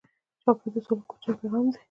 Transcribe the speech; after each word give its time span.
چاکلېټ 0.43 0.73
د 0.75 0.77
سولې 0.85 1.03
کوچنی 1.09 1.37
پیغام 1.41 1.65
دی. 1.71 1.79